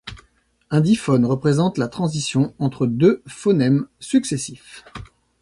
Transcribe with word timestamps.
Un 0.71 0.81
diphone 0.81 1.27
représente 1.27 1.77
la 1.77 1.87
transition 1.87 2.55
entre 2.57 2.87
deux 2.87 3.21
phonèmes 3.27 3.85
successifs. 3.99 4.83